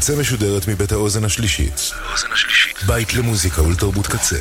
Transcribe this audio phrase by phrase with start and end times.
[0.00, 1.90] הקצה משודרת מבית האוזן השלישית.
[2.86, 4.36] בית למוזיקה ולתרבות קצה.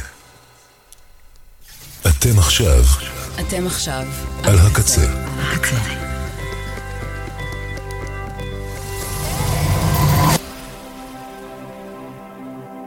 [2.02, 2.84] אתם עכשיו
[3.40, 4.06] אתם עכשיו
[4.44, 5.06] על הקצה.
[5.40, 5.76] הקצה.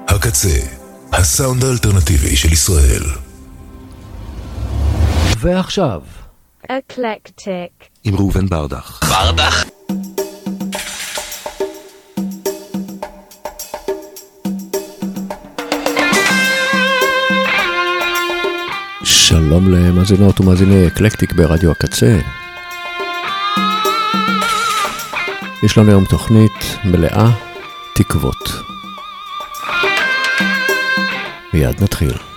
[0.08, 0.58] הקצה,
[1.12, 3.02] הסאונד האלטרנטיבי של ישראל.
[5.38, 6.00] ועכשיו,
[6.64, 7.84] Eclectic.
[8.04, 9.00] עם ראובן ברדך.
[9.08, 9.64] ברדך?
[19.32, 22.18] שלום למאזינות ומאזיני אקלקטיק ברדיו הקצה.
[25.62, 27.30] יש לנו היום תוכנית מלאה
[27.94, 28.48] תקוות.
[31.52, 32.31] מיד נתחיל.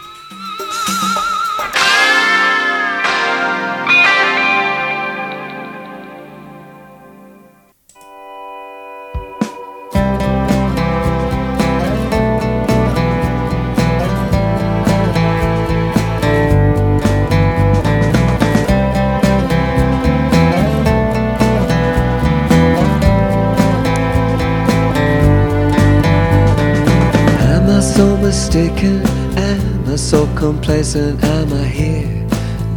[30.06, 31.23] So complacent?
[31.23, 32.28] Am I here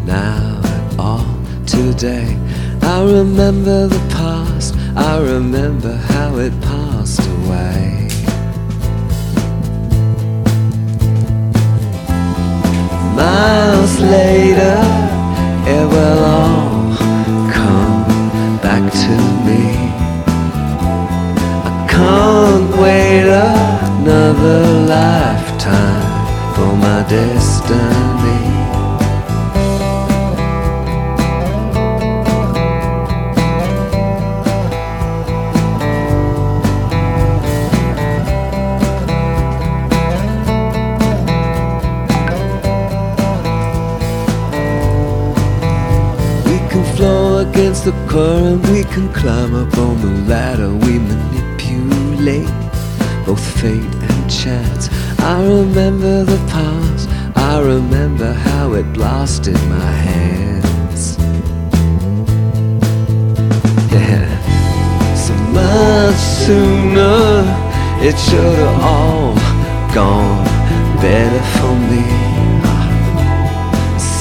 [0.06, 1.28] now at all
[1.66, 2.38] today?
[2.80, 8.08] I remember the past, I remember how it passed away.
[13.14, 14.78] Miles later,
[15.74, 16.96] it will all
[17.52, 19.64] come back to me.
[21.68, 25.37] I can't wait another for
[26.80, 27.78] my destiny.
[46.44, 52.46] We can flow against the current, we can climb up on the ladder, we manipulate
[53.26, 54.88] both fate and chance.
[55.18, 61.18] I remember the past, I remember how it blasted my hands.
[63.92, 64.28] Yeah,
[65.14, 67.44] so much sooner,
[68.00, 69.34] it should have all
[69.94, 70.44] gone
[71.00, 72.28] better for me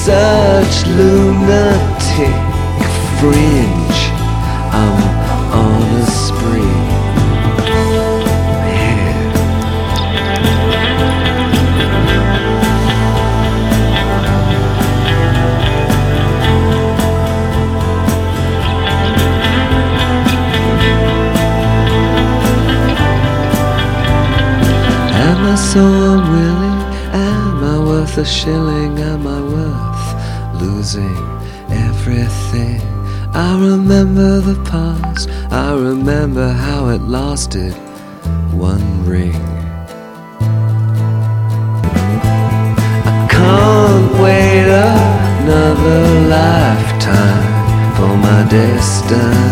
[0.08, 2.38] such lunatic
[3.20, 4.00] fringe.
[4.72, 5.02] I'm
[5.52, 6.97] on a spree.
[25.72, 26.80] So unwilling?
[27.12, 28.98] Am I worth a shilling?
[29.00, 31.18] Am I worth losing
[31.68, 32.80] everything?
[33.34, 35.28] I remember the past.
[35.50, 37.74] I remember how it lasted
[38.54, 39.36] one ring.
[43.04, 46.02] I can't wait another
[46.36, 47.44] lifetime
[47.96, 49.47] for my destiny.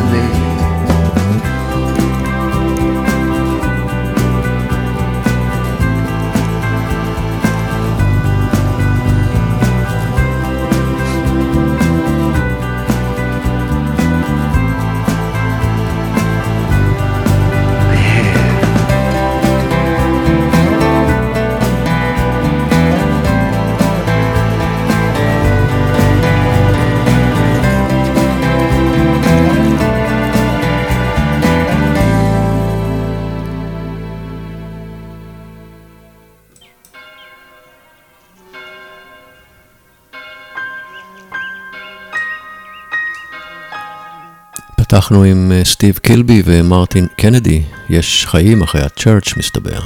[44.97, 49.81] פתחנו עם סטיב קילבי ומרטין קנדי, יש חיים אחרי הצ'רץ' מסתבר.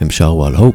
[0.00, 0.74] הם שרו על הופ.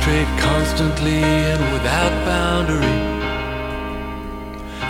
[0.00, 1.20] Straight constantly
[1.52, 2.98] and without boundary.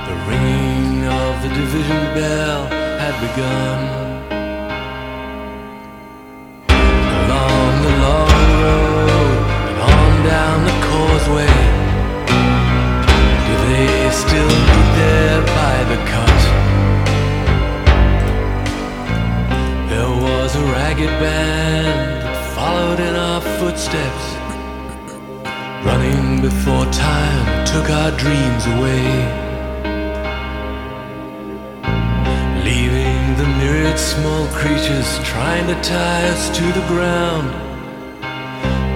[0.09, 2.80] The ringing of the division bell
[3.11, 3.81] had begun.
[7.21, 11.57] Along the long road and on down the causeway.
[13.47, 13.91] Do they
[14.25, 16.41] still meet there by the cut?
[19.91, 24.27] There was a ragged band that followed in our footsteps.
[25.85, 29.50] Running before time took our dreams away.
[34.01, 37.49] Small creatures trying to tie us to the ground.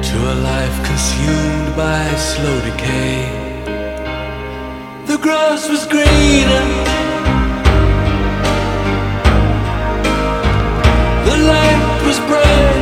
[0.09, 3.29] To a life consumed by slow decay.
[5.07, 6.67] The grass was greener.
[11.29, 12.74] The light was brighter.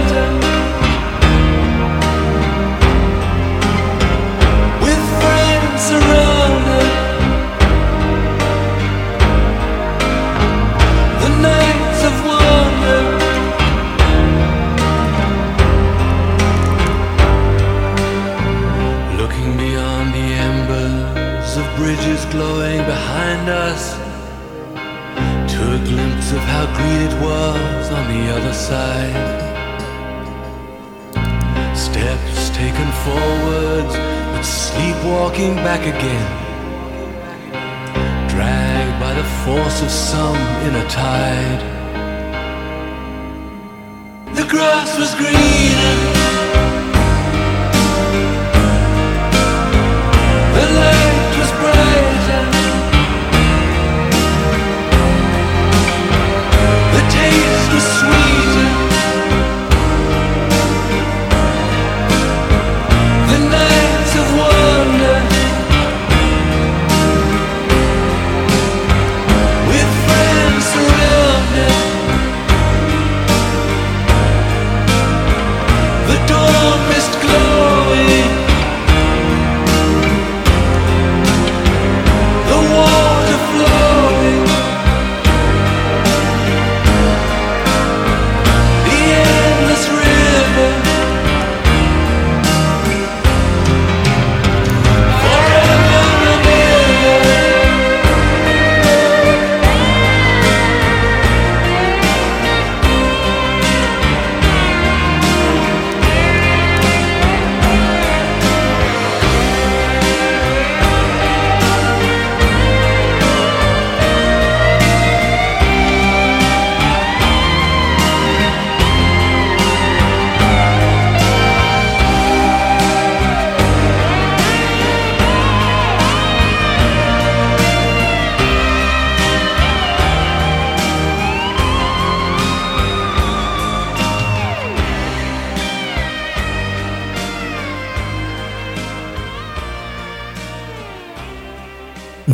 [44.99, 45.42] Was greener.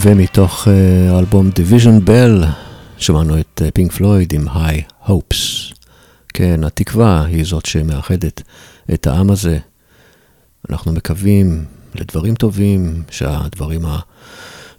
[0.00, 2.46] ומתוך אה, האלבום Division Bell
[2.98, 5.74] שמענו את פינק פלויד עם High Hopes.
[6.28, 8.42] כן, התקווה היא זאת שמאחדת
[8.94, 9.58] את העם הזה.
[10.70, 11.64] אנחנו מקווים
[11.94, 13.80] לדברים טובים, שהדברים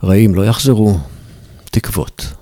[0.02, 1.00] הרעים לא יחזרו.
[1.72, 2.39] תקוות.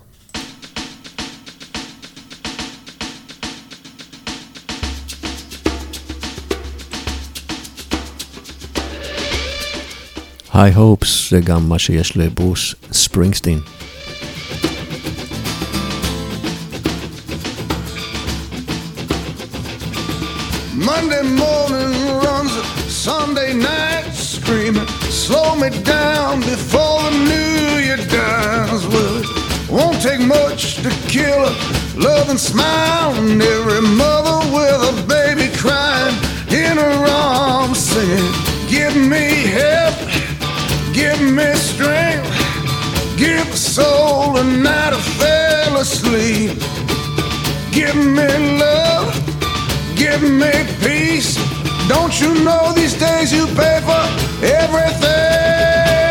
[10.56, 13.61] High Hopes זה גם מה שיש לברוס ספרינגסטין.
[20.91, 22.53] Monday morning runs
[23.06, 24.89] Sunday night screaming,
[25.24, 28.82] slow me down before the new year dies.
[28.93, 29.29] Well, it
[29.77, 31.53] won't take much to kill a
[32.06, 36.17] loving smile, and every mother with a baby crying
[36.62, 36.98] in her
[37.34, 38.32] arms, singing,
[38.74, 39.27] "Give me
[39.60, 39.96] help,
[40.97, 42.27] give me strength,
[43.18, 46.51] give the soul a night I fell asleep,
[47.71, 48.77] give me love."
[49.97, 50.51] give me
[50.81, 51.35] peace.
[51.87, 54.04] Don't you know these days you pay for
[54.45, 56.06] everything?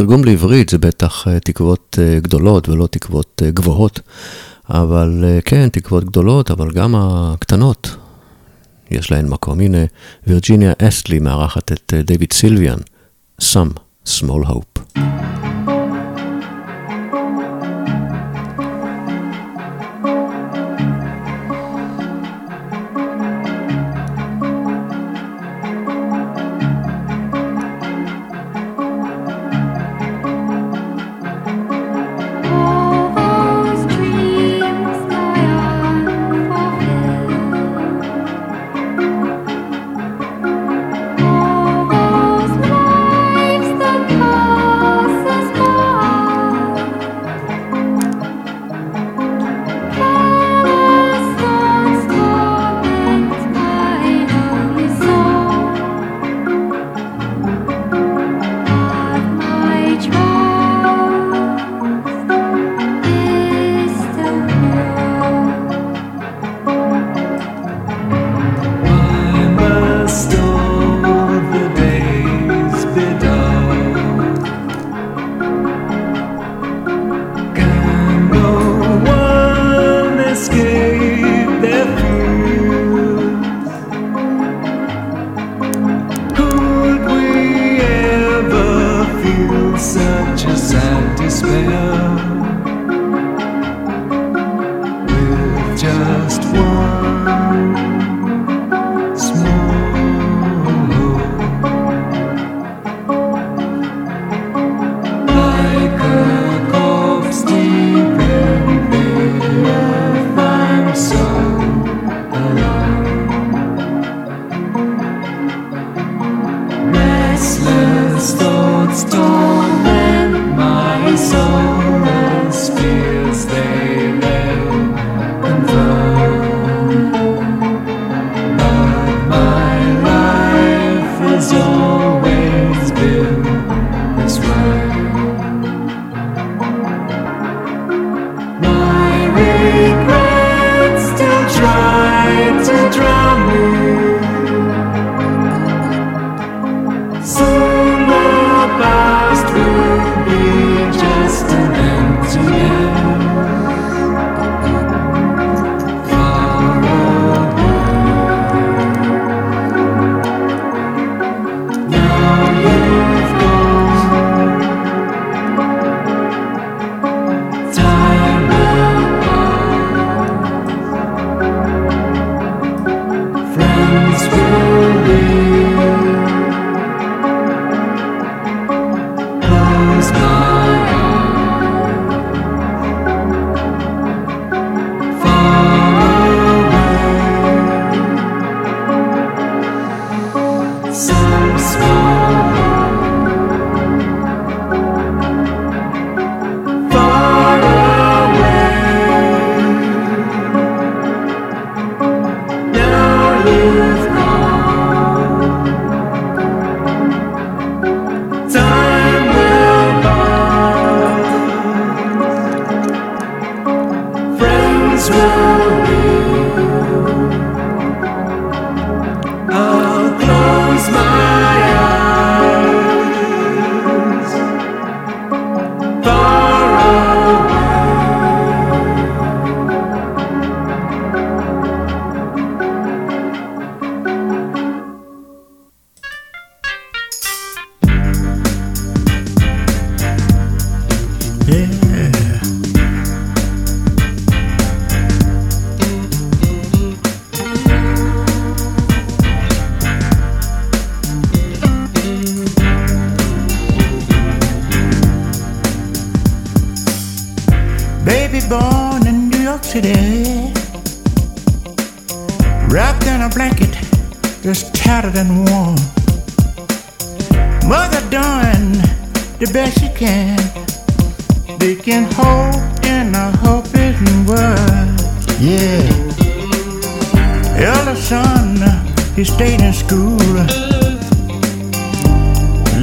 [0.00, 4.00] בתרגום לעברית זה בטח uh, תקוות uh, גדולות ולא תקוות uh, גבוהות,
[4.70, 7.96] אבל כן, תקוות גדולות, אבל גם הקטנות,
[8.90, 9.60] יש להן מקום.
[9.60, 9.78] הנה,
[10.26, 12.78] וירג'יניה אסטלי מארחת את דיוויד סילביאן,
[13.40, 15.00] Some Small Hope.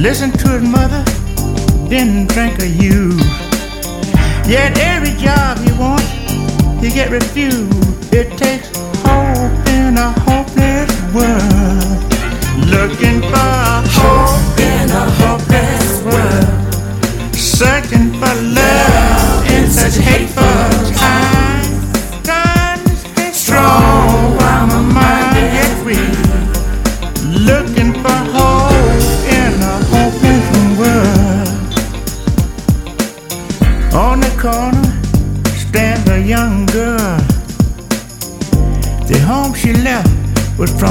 [0.08, 1.04] Listen to his mother
[1.88, 3.16] didn't drink of you.
[4.46, 6.02] Yet every job he want,
[6.80, 8.14] he get refused.
[8.14, 8.68] It takes
[9.02, 11.98] hope in a hopeless world.
[12.70, 13.67] Looking for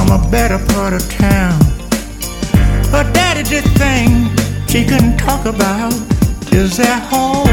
[0.08, 1.60] from a better part of town.
[2.92, 4.30] Her daddy did thing
[4.66, 5.92] she couldn't talk about.
[6.50, 7.48] Is there hope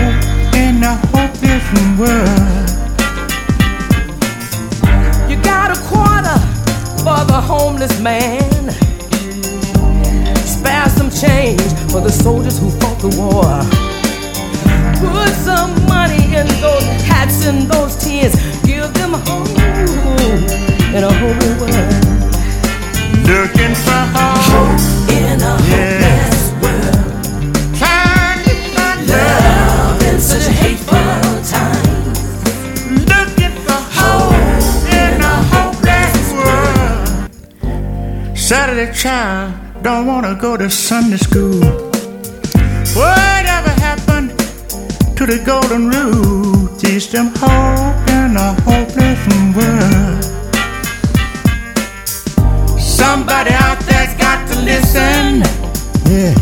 [0.55, 1.65] in a hopeless
[1.99, 2.69] world?
[5.29, 6.39] You got a quarter
[7.03, 8.69] for the homeless man.
[10.45, 13.51] Spare some change for the soldiers who fought the war.
[15.01, 18.35] Put some money in those hats and those tins.
[18.63, 19.49] Give them hope
[20.95, 22.04] in a holy world.
[23.25, 24.77] Looking for hope
[25.09, 27.25] in a hopeless world.
[27.75, 28.53] Trying to
[29.09, 32.21] love in such hateful times.
[33.09, 34.37] Looking for hope
[34.93, 37.33] in a hopeless world.
[38.37, 41.65] Saturday child don't wanna go to Sunday school.
[42.93, 44.37] Whatever happened
[45.17, 46.67] to the golden rule?
[46.77, 49.17] Teach them hope in a hopeless
[49.55, 50.04] world.
[53.05, 55.43] Somebody out there's got to listen.
[56.09, 56.33] Yeah.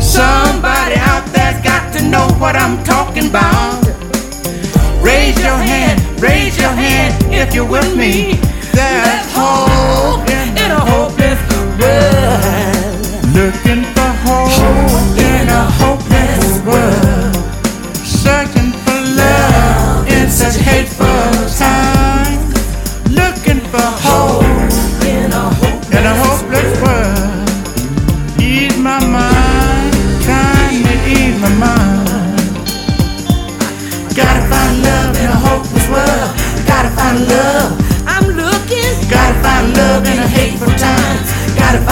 [0.00, 3.84] Somebody out there's got to know what I'm talking about.
[5.02, 8.40] Raise your hand, raise your hand if you're with me.
[8.72, 9.99] There's hope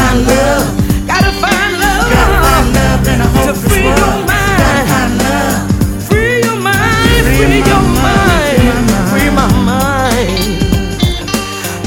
[0.08, 0.68] find love.
[1.08, 2.08] Gotta find love.
[2.16, 4.26] Gotta find love in a to hopeless free your world.
[4.28, 4.60] mind.
[4.64, 5.60] Gotta find love.
[6.08, 7.24] Free your mind.
[7.26, 8.58] Free Free my your mind, mind.
[8.58, 9.10] free my mind.
[9.12, 10.52] Free my mind.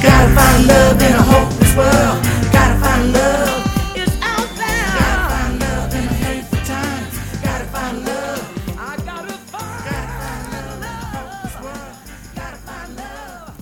[0.05, 2.17] Gotta find love in a hopeless world.
[2.57, 3.61] Gotta find love.
[4.01, 4.93] It's out there.
[5.01, 7.12] Gotta find love in a hateful times.
[7.47, 8.43] Gotta find love.
[8.79, 11.95] I gotta find Gotta find love in a hopeless world.
[12.39, 13.55] Gotta find love.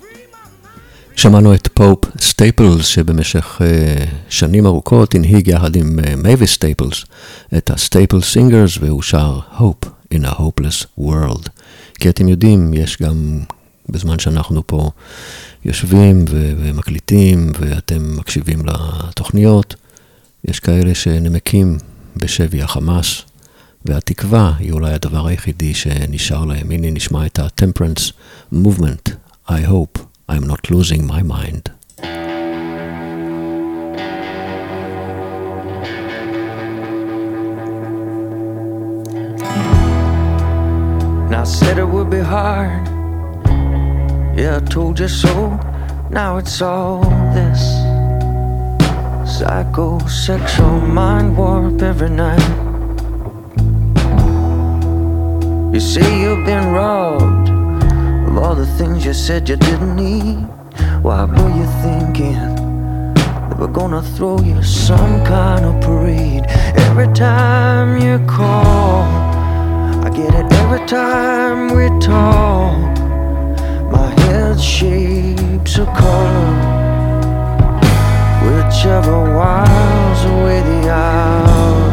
[0.00, 1.16] free my mind.
[1.16, 7.05] שמענו את פופ סטייפלס, שבמשך uh, שנים ארוכות הנהיג יחד עם מייביס uh, סטייפלס
[7.57, 11.49] את הסטייפל סינגרס, והוא שר Hope in a Hopeless World.
[11.99, 13.39] כי אתם יודעים, יש גם,
[13.89, 14.91] בזמן שאנחנו פה
[15.65, 19.75] יושבים ו- ומקליטים, ואתם מקשיבים לתוכניות,
[20.47, 21.77] יש כאלה שנמקים
[22.15, 23.21] בשבי החמאס,
[23.85, 26.71] והתקווה היא אולי הדבר היחידי שנשאר להם.
[26.71, 28.11] הנה נשמע את ה-Temperance
[28.53, 29.11] Movement,
[29.49, 31.71] I hope I'm not losing my mind.
[41.25, 42.87] And I said it would be hard.
[44.35, 45.59] Yeah, I told you so.
[46.09, 47.01] Now it's all
[47.33, 47.61] this
[49.37, 52.41] psychosexual mind warp every night.
[55.73, 57.54] You say you've been robbed
[58.37, 60.39] of all the things you said you didn't need.
[61.01, 66.43] Why were you thinking that we're gonna throw you some kind of parade
[66.87, 69.03] every time you call?
[70.05, 72.97] I get it every time we talk.
[73.91, 76.51] My head shapes a color,
[78.43, 81.84] whichever whiles away the hour.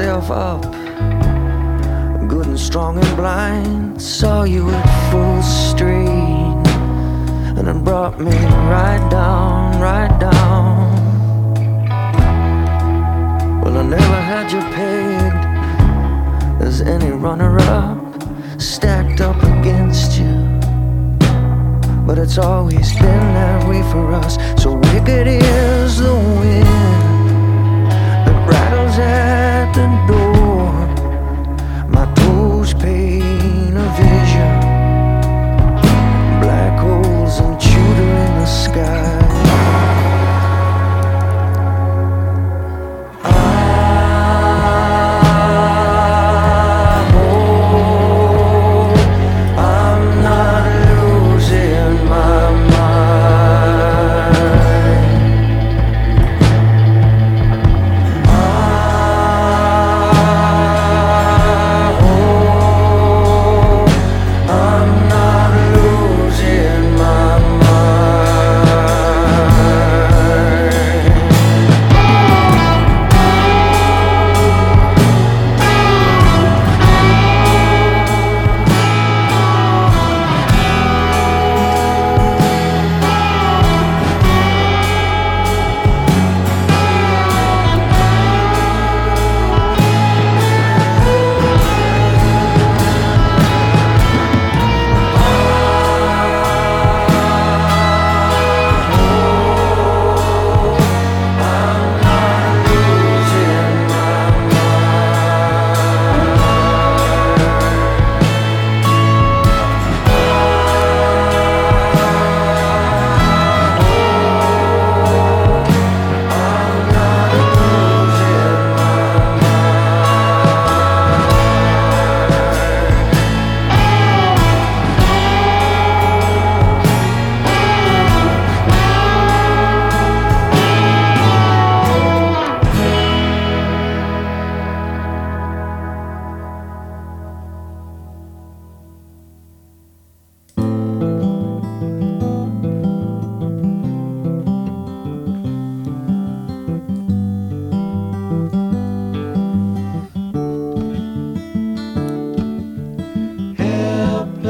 [0.00, 0.62] up
[2.28, 4.00] good and strong and blind.
[4.00, 6.66] Saw you at Full Street,
[7.58, 8.36] and it brought me
[8.70, 10.94] right down, right down.
[13.60, 17.98] Well, I never had you pegged as any runner up,
[18.60, 20.36] stacked up against you.
[22.06, 27.17] But it's always been that way for us, so wicked is the wind
[29.00, 30.87] at the door.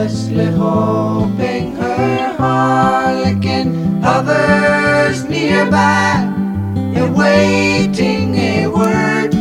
[0.09, 6.25] Helplessly hoping her harlequin hovers nearby,
[6.97, 9.33] awaiting a word,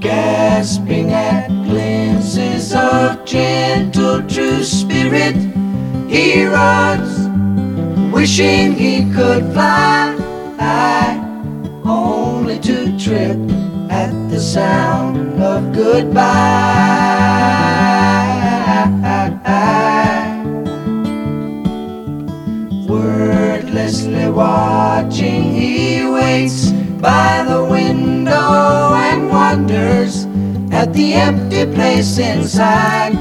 [0.00, 5.36] gasping at glimpses of gentle true spirit.
[6.08, 7.28] He runs,
[8.12, 10.16] wishing he could fly,
[11.84, 13.59] only to trip
[14.00, 17.20] at the sound of goodbye.
[22.88, 26.72] Wordlessly watching, he waits
[27.08, 30.24] by the window and wonders
[30.72, 33.14] at the empty place inside.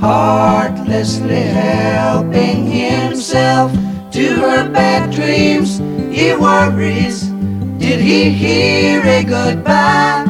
[0.00, 3.70] Heartlessly helping himself
[4.10, 5.78] to her bad dreams,
[6.16, 7.31] he worries.
[7.82, 10.24] Did he hear a goodbye?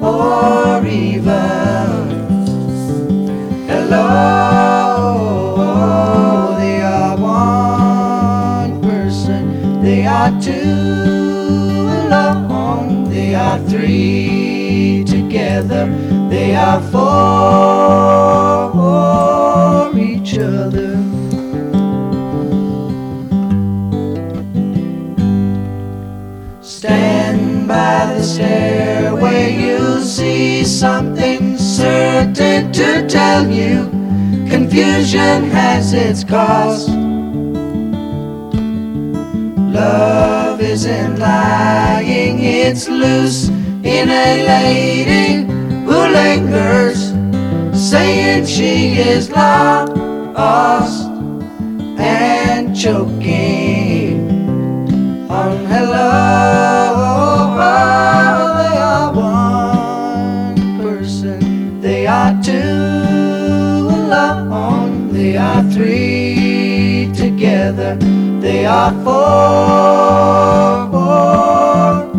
[0.00, 2.08] Or even
[3.68, 4.06] hello?
[6.58, 15.86] They are one person, they are two alone, they are three together,
[16.30, 17.02] they are for
[19.98, 21.01] each other.
[28.42, 33.88] By the stairway, you'll see something certain to tell you.
[34.48, 36.88] Confusion has its cost.
[39.72, 45.44] Love isn't lying, it's loose in a lady
[45.84, 47.12] who lingers,
[47.72, 49.96] saying she is lost
[51.98, 53.11] and choking
[68.62, 69.18] they are for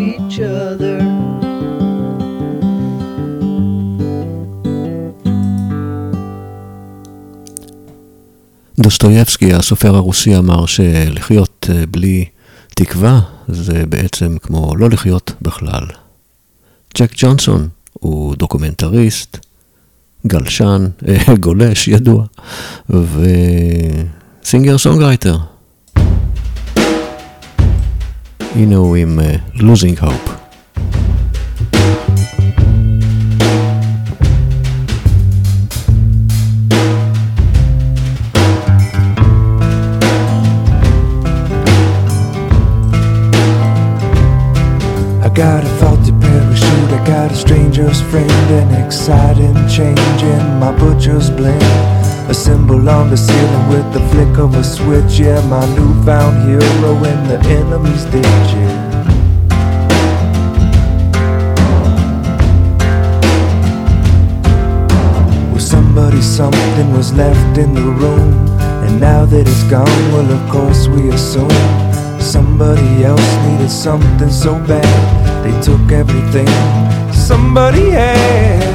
[0.10, 1.00] each other.
[8.80, 12.26] דוסטויבסקי, הסופר הרוסי, אמר שלחיות אה, בלי
[12.68, 15.86] תקווה זה בעצם כמו לא לחיות בכלל.
[16.98, 19.38] ג'ק ג'ונסון הוא דוקומנטריסט,
[20.28, 22.26] גלשן, אה, גולש ידוע,
[22.90, 25.38] וסינגר סונגרייטר.
[28.56, 30.12] you know him uh, losing hope.
[45.22, 50.72] I got a faulty parachute, I got a stranger's friend, an exciting change in my
[50.78, 52.03] butcher's blend.
[52.30, 56.96] A symbol on the ceiling with the flick of a switch, yeah, my newfound hero
[57.04, 58.80] in the enemy's ditch, yeah.
[65.52, 68.48] Well, somebody, something was left in the room,
[68.86, 71.50] and now that it's gone, well, of course we assume
[72.20, 76.48] somebody else needed something so bad they took everything
[77.14, 78.73] somebody had.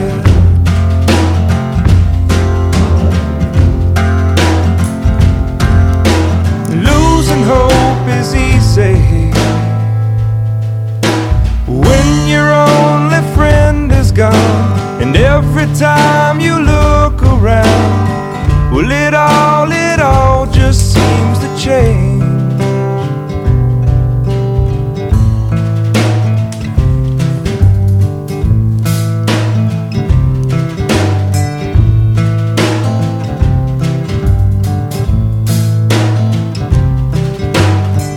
[15.58, 22.22] Every time you look around, well, it all, it all just seems to change.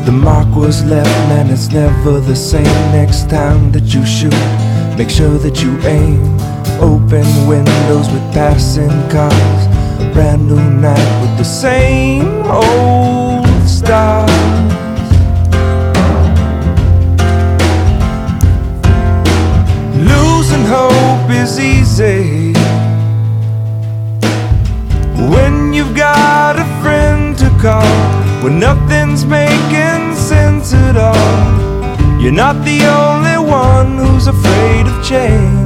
[0.06, 4.32] The mark was left, man, it's never the same next time that you shoot.
[4.98, 6.51] Make sure that you aim.
[6.82, 9.68] Open windows with passing cars.
[10.16, 14.32] Brand new night with the same old stars.
[19.96, 22.54] Losing hope is easy
[25.30, 27.86] when you've got a friend to call
[28.42, 32.20] when nothing's making sense at all.
[32.20, 35.61] You're not the only one who's afraid of change.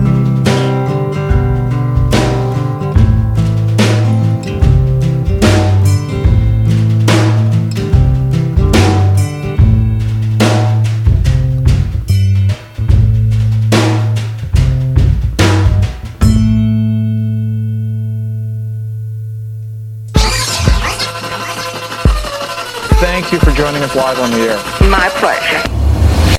[23.95, 24.59] live on the air.
[24.89, 25.63] My pleasure.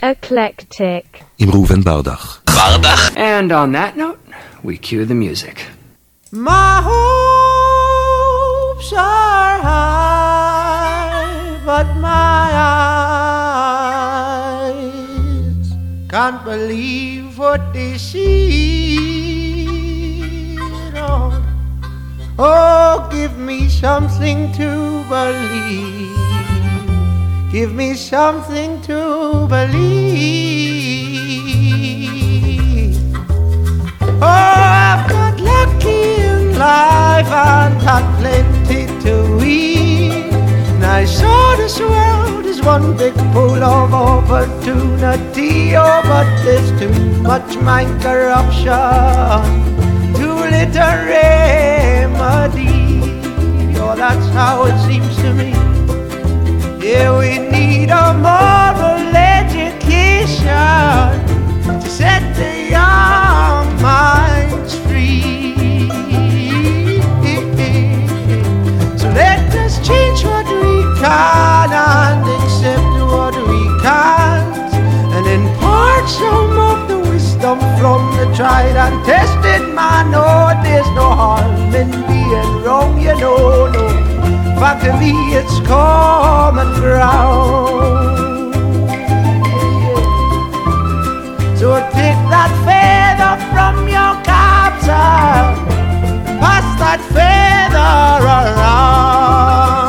[0.03, 1.23] Eclectic.
[1.39, 2.43] Im Reuven Bardach.
[2.45, 3.17] Bardach.
[3.17, 4.21] And on that note,
[4.63, 5.65] we cue the music.
[6.31, 12.51] My hopes are high, but my
[14.69, 15.73] eyes
[16.11, 18.99] can't believe what they see.
[20.95, 21.43] Oh,
[22.39, 26.36] oh give me something to believe.
[27.57, 29.73] Give me something to believe.
[34.21, 40.31] Oh, I've got lucky in life and had plenty to eat.
[40.75, 45.75] And I saw this world as one big pool of opportunity.
[45.77, 46.93] Oh, but there's too
[47.23, 48.69] much mind corruption,
[50.13, 53.01] too little remedy.
[53.81, 55.76] Oh, that's how it seems to me.
[56.87, 60.47] Yeah, we need a moral education
[61.83, 65.91] to set the young minds free.
[68.97, 74.73] So let us change what we can and accept what we can't,
[75.13, 80.15] and impart some of the wisdom from the tried and tested man.
[80.15, 84.06] Oh, there's no harm in being wrong, you know, no.
[84.59, 88.55] But to me it's common ground.
[91.59, 95.09] So take that feather from your captor,
[96.41, 99.86] pass that feather around.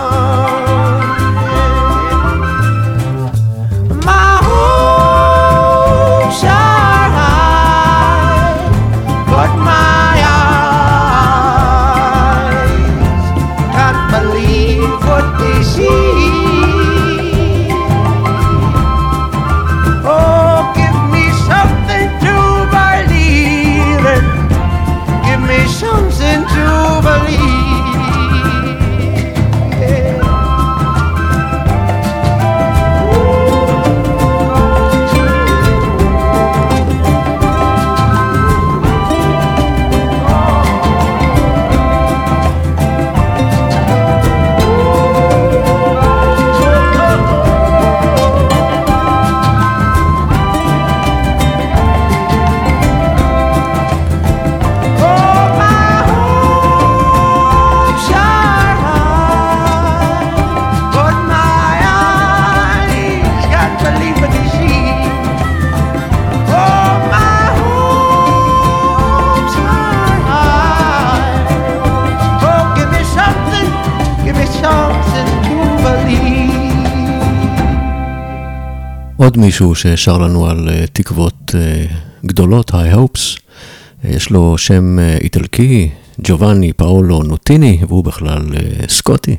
[79.38, 83.36] מישהו ששר לנו על uh, תקוות uh, גדולות, היי הופס.
[83.36, 85.90] Uh, יש לו שם איטלקי,
[86.22, 88.42] ג'ובאני פאולו נוטיני, והוא בכלל
[88.90, 89.36] סקוטי.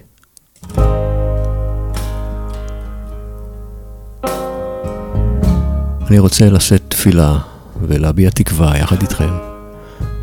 [6.11, 7.39] אני רוצה לשאת תפילה
[7.83, 9.33] ולהביע תקווה יחד איתכם,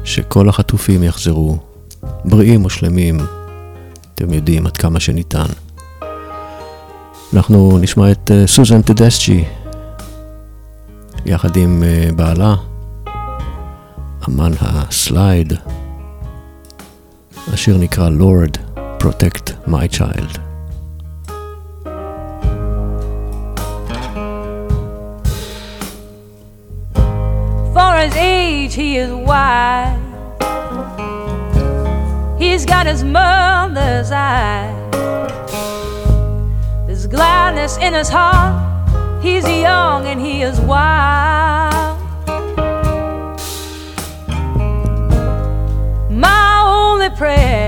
[0.03, 1.57] שכל החטופים יחזרו
[2.25, 3.19] בריאים ושלמים,
[4.15, 5.45] אתם יודעים עד כמה שניתן.
[7.33, 9.43] אנחנו נשמע את סוזן טדסצ'י
[11.26, 12.54] יחד עם uh, בעלה,
[14.28, 15.52] אמן הסלייד.
[17.52, 18.58] השיר נקרא Lord,
[19.02, 20.38] Protect My Child.
[27.74, 29.98] For his age, he is wise.
[32.38, 34.76] He's got his mother's eyes.
[36.86, 38.54] There's gladness in his heart.
[39.22, 41.03] He's young and he is wild.
[47.15, 47.64] Prayer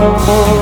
[0.00, 0.57] I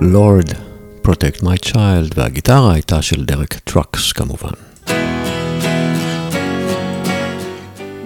[0.00, 0.54] Lord,
[1.02, 4.50] Protect My Child, והגיטרה הייתה של דרק טרוקס כמובן.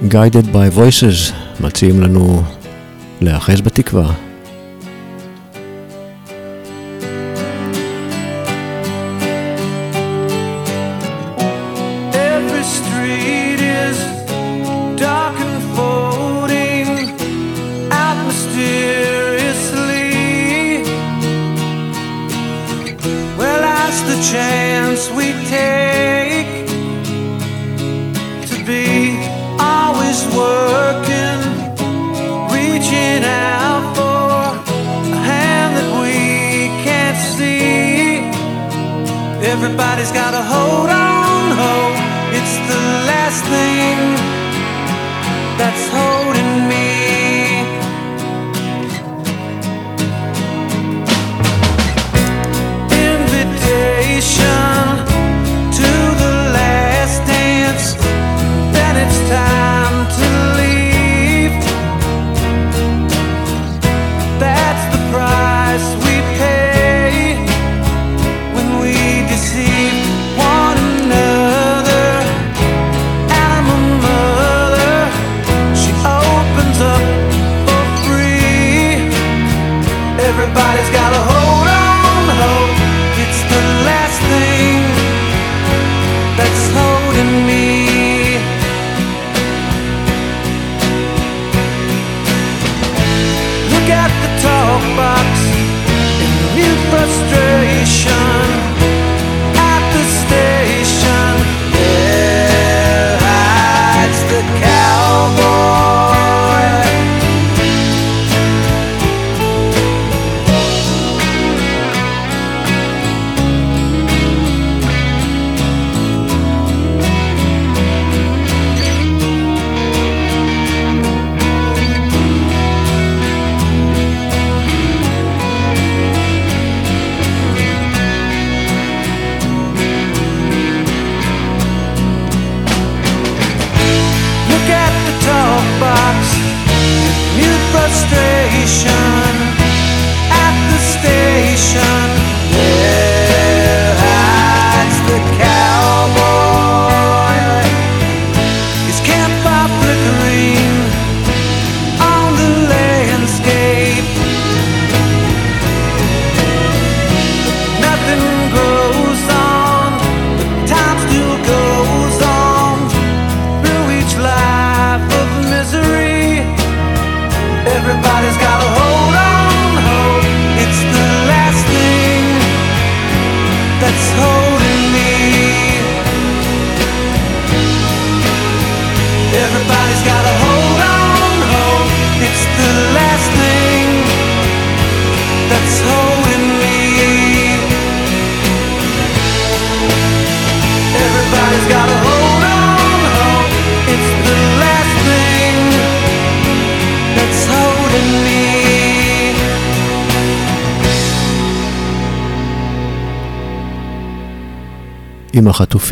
[0.09, 2.43] Guided by Voices, מציעים לנו
[3.21, 4.32] להיאחז בתקווה.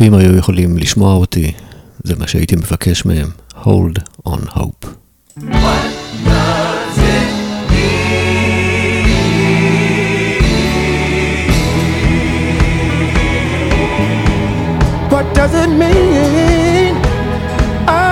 [0.00, 1.52] החטופים היו יכולים לשמוע אותי,
[2.04, 3.30] זה מה שהייתי מבקש מהם,
[3.62, 3.98] hold
[4.28, 4.86] on hope.
[15.10, 16.94] What does it mean?
[17.88, 18.06] Oh,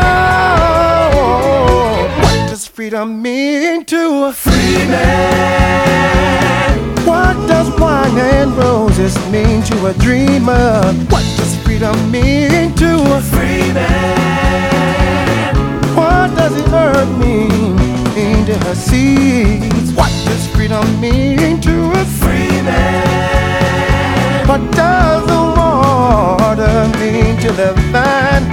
[2.23, 6.75] what does freedom mean to a free man?
[7.11, 10.69] What does wine and roses mean to a dreamer?
[11.13, 11.28] What does
[11.80, 13.72] freedom mean to a free?
[15.96, 17.78] What does the earth mean,
[18.16, 19.94] mean to her seeds?
[19.94, 24.46] What does freedom mean to a free man?
[24.46, 28.44] What does the water mean to the vine?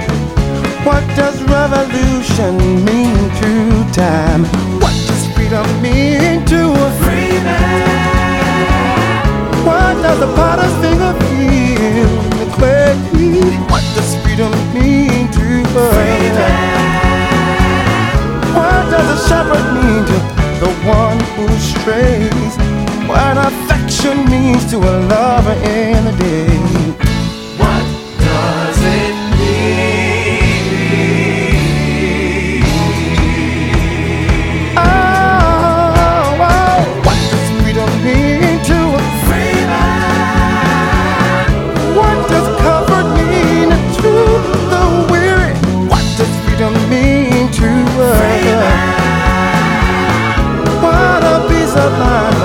[0.85, 4.45] What does revolution mean through time?
[4.79, 8.05] What does freedom mean to a free man?
[9.65, 11.66] What does the potter's finger feel
[12.57, 12.93] clay?
[13.69, 15.45] What does freedom mean to
[15.77, 16.67] us?
[18.55, 20.17] What does a shepherd mean to
[20.63, 22.53] the one who strays?
[23.07, 26.86] What affection means to a lover in the day?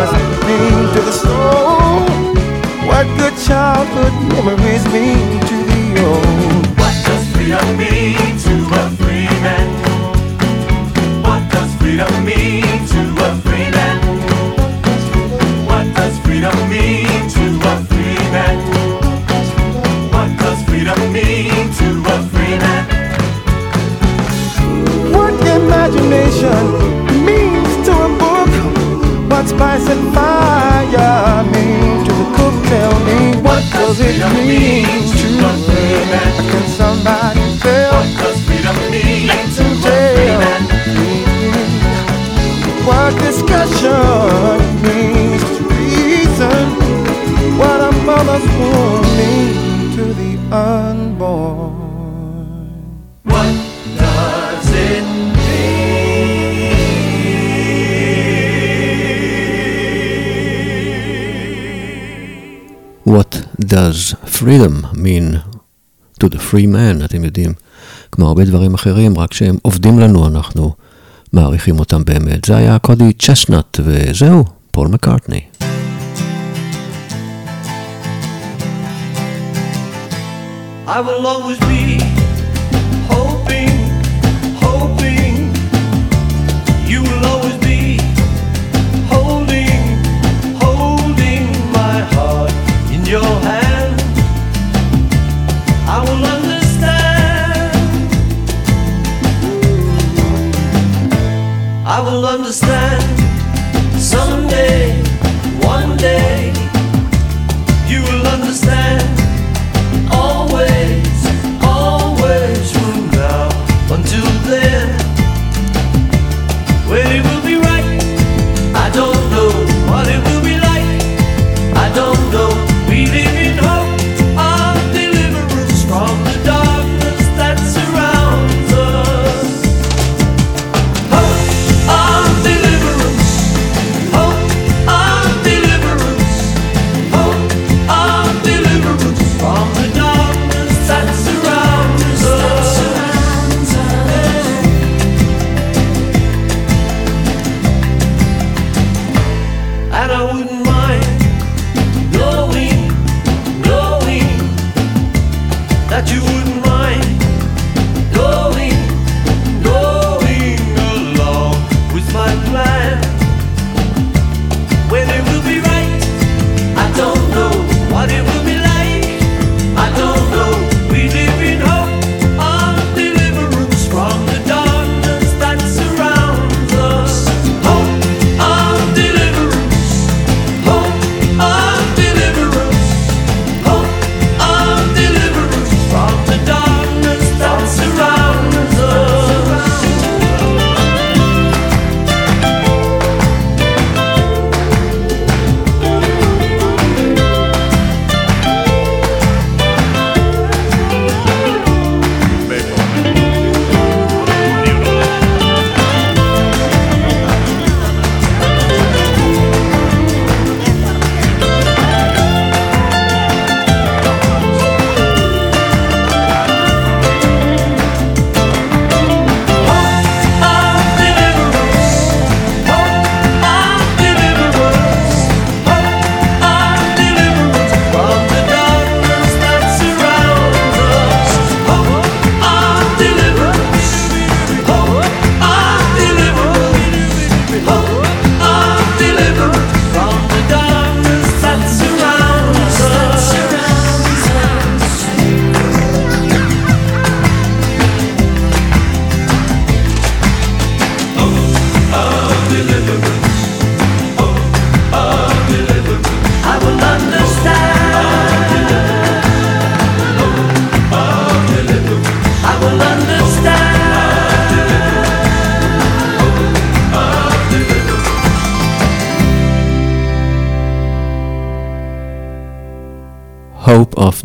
[0.02, 0.12] was
[0.46, 2.00] mean to the soul?
[2.88, 6.66] What good childhood memories mean to the old?
[6.78, 9.81] What does freedom mean to a free man?
[63.72, 65.40] does freedom mean
[66.20, 67.52] to the free man, אתם יודעים,
[68.12, 70.74] כמו הרבה דברים אחרים, רק שהם עובדים לנו, אנחנו
[71.32, 72.44] מעריכים אותם באמת.
[72.44, 75.40] זה היה קודי צ'סנאט, וזהו, פול מקארטני.
[80.86, 82.01] I will always be
[102.52, 103.01] understand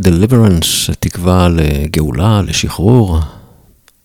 [0.08, 3.20] deliverance, תקווה לגאולה, לשחרור.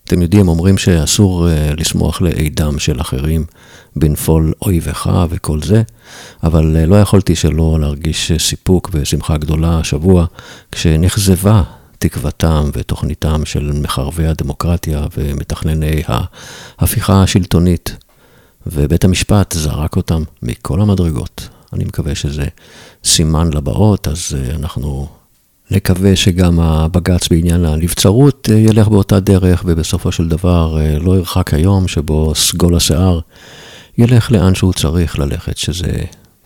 [0.05, 3.45] אתם יודעים, אומרים שאסור אה, לשמוח לאידם של אחרים,
[3.97, 5.83] בנפול אויבך וכל זה,
[6.43, 10.27] אבל אה, לא יכולתי שלא להרגיש סיפוק ושמחה גדולה השבוע,
[10.73, 11.63] כשנכזבה
[11.99, 16.03] תקוותם ותוכניתם של מחרבי הדמוקרטיה ומתכנני
[16.79, 17.97] ההפיכה השלטונית,
[18.67, 21.49] ובית המשפט זרק אותם מכל המדרגות.
[21.73, 22.45] אני מקווה שזה
[23.05, 25.09] סימן לבאות, אז אה, אנחנו
[25.73, 31.55] נקווה שגם הבג"ץ בעניין הנבצרות אה, ילך באותה דרך, ובסופו של דבר אה, לא ירחק
[31.55, 33.21] היום שבו סגול השיער
[33.99, 35.93] ילך לאן שהוא צריך ללכת, שזה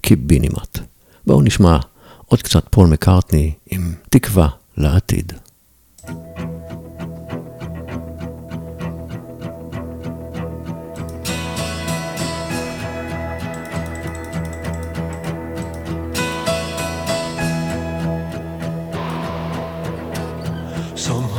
[0.01, 0.79] קיבינימט.
[1.27, 1.79] בואו נשמע
[2.27, 5.33] עוד קצת פול מקארטני עם תקווה לעתיד.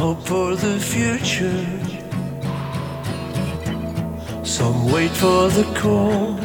[0.07, 1.65] hope for the future.
[4.45, 6.37] Some wait for the call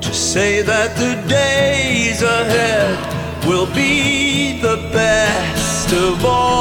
[0.00, 2.96] to say that the days ahead
[3.46, 6.53] will be the best of all.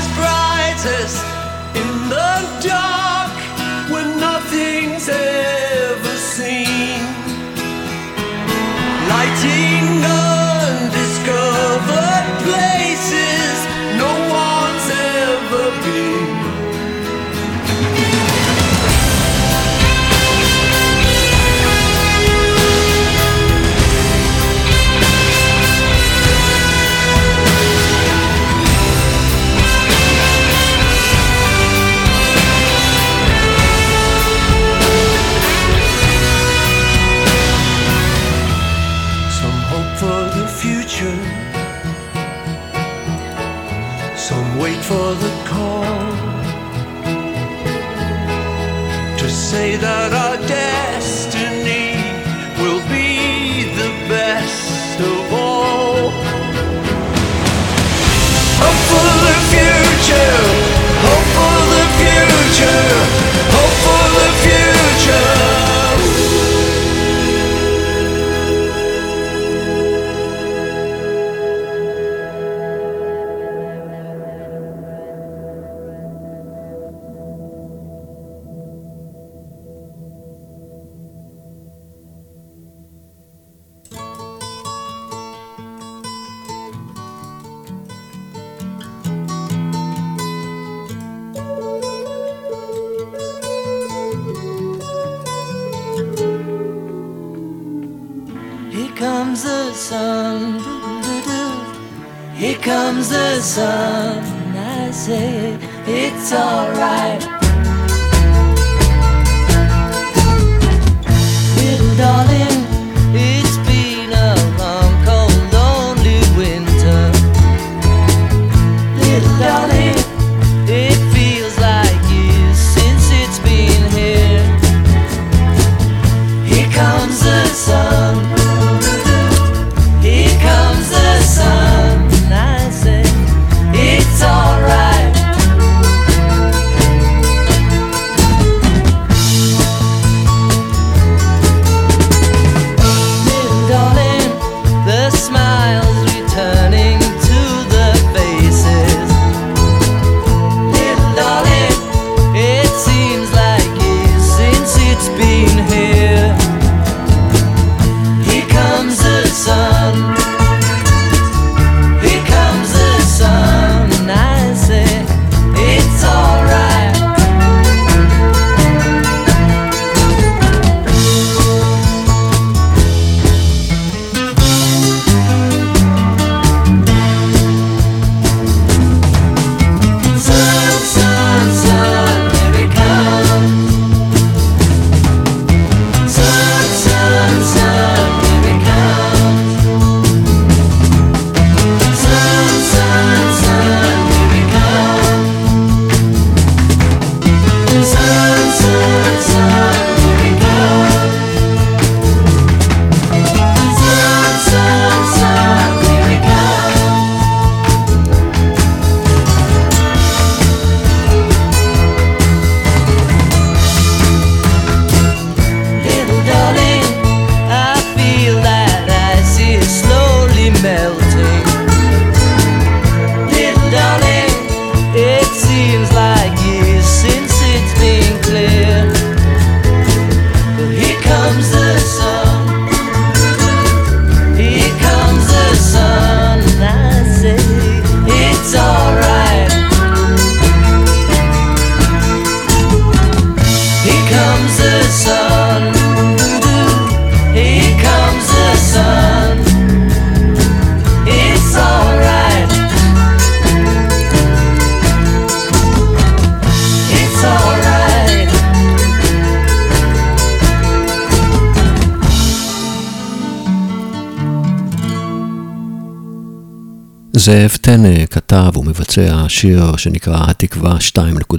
[267.25, 271.37] זאב טנא כתב ומבצע שיר שנקרא התקווה 2.0.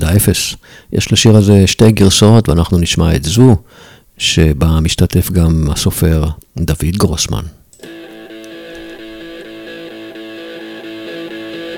[0.94, 3.56] יש לשיר הזה שתי גרסאות ואנחנו נשמע את זו,
[4.18, 6.26] שבה משתתף גם הסופר
[6.58, 7.44] דוד גרוסמן.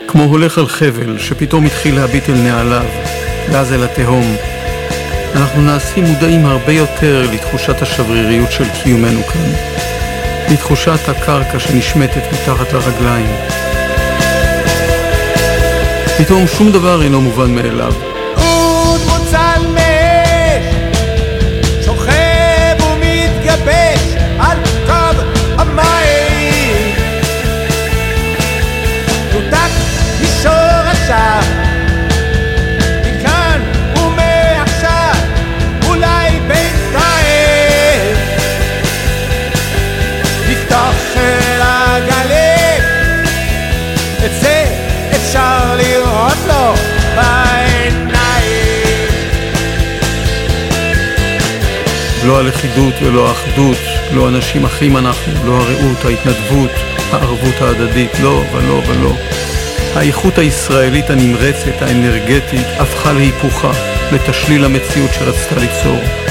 [0.08, 2.86] כמו הולך על חבל שפתאום התחיל להביט אל נעליו,
[3.52, 4.36] ואז אל התהום.
[5.36, 9.52] אנחנו נעשים מודעים הרבה יותר לתחושת השבריריות של קיומנו כאן,
[10.54, 13.67] לתחושת הקרקע שנשמטת מתחת לרגליים.
[16.18, 18.17] פתאום שום דבר אינו מובן מאליו.
[52.28, 53.78] לא הלכידות ולא האחדות,
[54.14, 56.72] לא אנשים אחים אנחנו, לא הרעות, ההתנדבות,
[57.12, 59.14] הערבות ההדדית, לא ולא ולא.
[59.96, 63.72] האיכות הישראלית הנמרצת, האנרגטית, הפכה להיפוכה,
[64.12, 66.27] לתשליל המציאות שרצתה ליצור.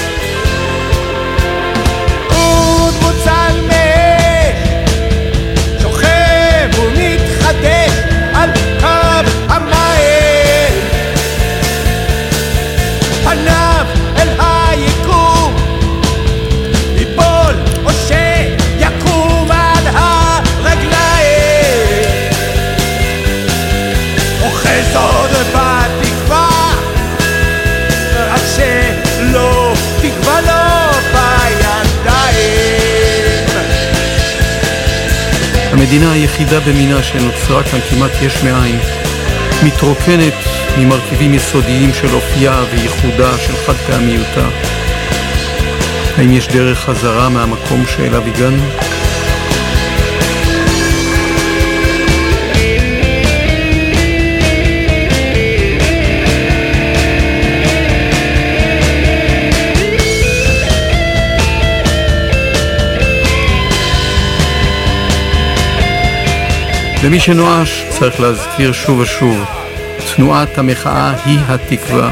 [35.87, 38.79] המדינה היחידה במינה שנוצרה כאן כמעט יש מאין,
[39.63, 40.33] מתרוקנת
[40.77, 44.47] ממרכיבים יסודיים של אופייה וייחודה של חד פעמיותה.
[46.17, 48.63] האם יש דרך חזרה מהמקום שאליו הגענו?
[67.03, 69.45] למי שנואש צריך להזכיר שוב ושוב,
[70.15, 72.11] תנועת המחאה היא התקווה.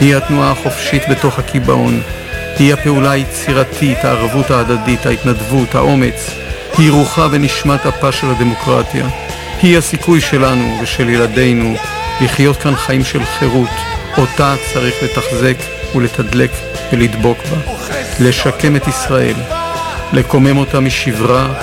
[0.00, 2.00] היא התנועה החופשית בתוך הקיבעון.
[2.58, 6.30] היא הפעולה היצירתית, הערבות ההדדית, ההתנדבות, האומץ.
[6.78, 9.06] היא רוחה ונשמת אפה של הדמוקרטיה.
[9.62, 11.74] היא הסיכוי שלנו ושל ילדינו
[12.20, 13.70] לחיות כאן חיים של חירות,
[14.18, 15.56] אותה צריך לתחזק
[15.94, 16.50] ולתדלק
[16.92, 17.72] ולדבוק בה.
[18.20, 19.34] לשקם את ישראל,
[20.12, 21.54] לקומם אותה משברה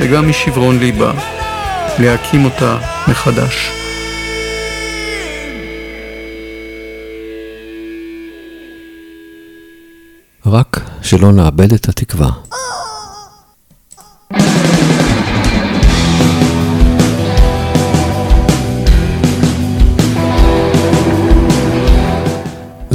[0.00, 1.12] וגם משברון ליבה,
[1.98, 2.78] להקים אותה
[3.08, 3.70] מחדש.
[10.46, 12.30] רק שלא נאבד את התקווה.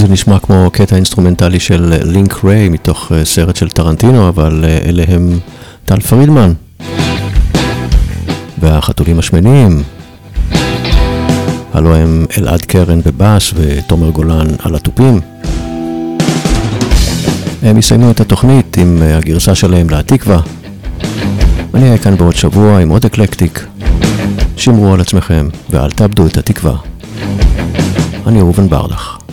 [0.08, 4.78] זה נשמע כמו קטע אינסטרומנטלי של לינק ריי מתוך אה, סרט של טרנטינו, אבל אה,
[4.90, 5.40] אלה הם
[5.86, 6.54] טל פרידמן
[8.60, 9.84] והחתולים השמנים.
[11.74, 15.20] הלו הם אלעד קרן בבאס ותומר גולן על התופים.
[17.64, 20.40] הם יסיימו את התוכנית עם אה, הגרסה שלהם להתקווה.
[21.74, 23.66] אני אהיה כאן בעוד שבוע עם עוד אקלקטיק.
[24.58, 26.76] שמרו על עצמכם ואל תאבדו את התקווה.
[28.28, 29.27] אני ראובן ברלך.